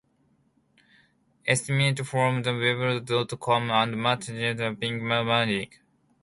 Estimates 1.45 2.01
from 2.09 2.41
Weblogs 2.41 3.05
dot 3.05 3.39
com 3.39 3.69
and 3.69 4.01
Matt 4.01 4.21
Mullenweg's 4.21 4.79
Ping-o-Matic! 4.79 5.69